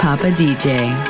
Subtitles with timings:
[0.00, 1.09] Papa DJ.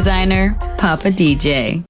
[0.00, 1.89] Designer, Papa DJ.